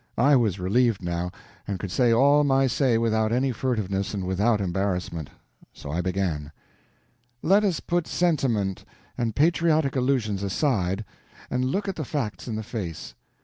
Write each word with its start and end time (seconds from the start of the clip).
I 0.17 0.35
was 0.35 0.57
relieved 0.59 1.03
now, 1.03 1.29
and 1.67 1.77
could 1.77 1.91
say 1.91 2.11
all 2.11 2.43
my 2.43 2.65
say 2.65 2.97
without 2.97 3.31
any 3.31 3.51
furtivenesses 3.51 4.15
and 4.15 4.23
without 4.25 4.59
embarrassment. 4.59 5.29
So 5.73 5.91
I 5.91 6.01
began: 6.01 6.51
"Let 7.43 7.63
us 7.63 7.79
put 7.79 8.07
sentiment 8.07 8.83
and 9.15 9.35
patriotic 9.35 9.95
illusions 9.95 10.41
aside, 10.41 11.05
and 11.51 11.63
look 11.65 11.87
at 11.87 11.97
the 11.97 12.03
facts 12.03 12.47
in 12.47 12.55
the 12.55 12.63
face. 12.63 13.13